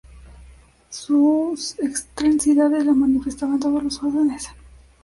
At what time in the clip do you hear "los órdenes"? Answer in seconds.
3.83-4.47